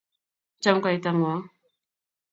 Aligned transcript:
cham 0.63 0.77
kaitang'wong' 0.83 1.45